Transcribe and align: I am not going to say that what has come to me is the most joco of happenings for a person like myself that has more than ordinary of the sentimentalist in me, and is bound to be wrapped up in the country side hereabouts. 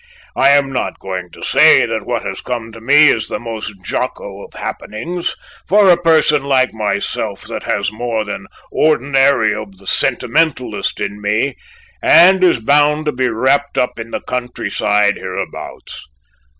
I 0.35 0.49
am 0.49 0.73
not 0.73 0.97
going 0.97 1.29
to 1.29 1.43
say 1.43 1.85
that 1.85 2.07
what 2.07 2.25
has 2.25 2.41
come 2.41 2.71
to 2.71 2.81
me 2.81 3.09
is 3.09 3.27
the 3.27 3.37
most 3.39 3.79
joco 3.83 4.43
of 4.43 4.59
happenings 4.59 5.35
for 5.67 5.91
a 5.91 5.95
person 6.01 6.43
like 6.43 6.73
myself 6.73 7.43
that 7.43 7.65
has 7.65 7.91
more 7.91 8.25
than 8.25 8.47
ordinary 8.71 9.53
of 9.53 9.77
the 9.77 9.85
sentimentalist 9.85 10.99
in 10.99 11.21
me, 11.21 11.55
and 12.01 12.43
is 12.43 12.59
bound 12.61 13.05
to 13.05 13.11
be 13.11 13.29
wrapped 13.29 13.77
up 13.77 13.99
in 13.99 14.09
the 14.09 14.21
country 14.21 14.71
side 14.71 15.17
hereabouts. 15.17 16.07